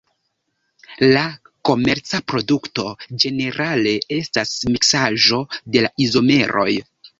La 1.15 1.25
komerca 1.69 2.21
produkto 2.33 2.87
ĝenerale 3.25 3.95
estas 4.19 4.57
miksaĵo 4.75 5.45
de 5.77 5.87
la 5.87 5.95
izomeroj. 6.09 6.69